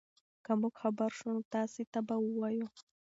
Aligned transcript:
که 0.45 0.51
موږ 0.59 0.73
خبر 0.81 1.09
شو 1.17 1.27
نو 1.35 1.41
تاسي 1.53 1.83
ته 1.91 1.99
به 2.07 2.15
ووایو. 2.19 2.67